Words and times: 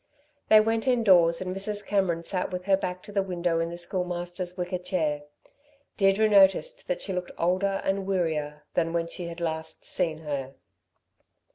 They 0.49 0.59
went 0.59 0.87
indoors 0.87 1.41
and 1.41 1.55
Mrs. 1.55 1.85
Cameron 1.85 2.23
sat 2.23 2.49
with 2.49 2.65
her 2.65 2.75
back 2.75 3.03
to 3.03 3.11
the 3.11 3.21
window 3.21 3.59
in 3.59 3.69
the 3.69 3.77
Schoolmaster's 3.77 4.57
wicker 4.57 4.79
chair. 4.79 5.25
Deirdre 5.95 6.27
noticed 6.27 6.87
that 6.87 7.01
she 7.01 7.13
looked 7.13 7.31
older 7.37 7.79
and 7.83 8.07
wearier 8.07 8.63
than 8.73 8.93
when 8.93 9.07
she 9.07 9.27
had 9.27 9.39
last 9.39 9.85
seen 9.85 10.17
her. 10.23 10.55